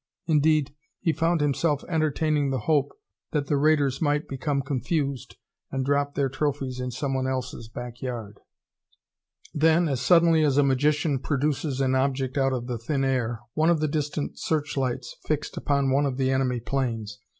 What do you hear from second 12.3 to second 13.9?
out of the thin air, one of the